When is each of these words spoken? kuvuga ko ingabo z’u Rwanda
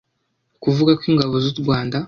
kuvuga 0.63 0.91
ko 0.99 1.03
ingabo 1.11 1.35
z’u 1.43 1.55
Rwanda 1.61 1.95